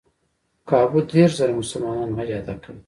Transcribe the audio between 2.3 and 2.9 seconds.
ادا کوي.